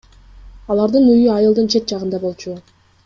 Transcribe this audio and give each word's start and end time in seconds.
Алардын 0.75 1.05
үйү 1.11 1.29
айылдын 1.35 1.69
чет 1.75 1.89
жагында 1.93 2.23
болчу. 2.25 2.57